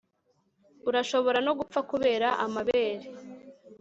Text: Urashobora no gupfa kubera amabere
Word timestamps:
Urashobora 0.89 1.39
no 1.45 1.51
gupfa 1.59 1.79
kubera 1.91 2.27
amabere 2.45 3.05